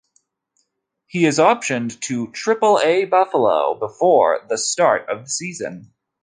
[1.05, 5.93] He was optioned to Triple-A Buffalo before the start of the season.